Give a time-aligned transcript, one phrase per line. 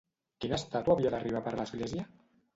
[0.45, 2.09] Quina estàtua havia d'arribar per l'església?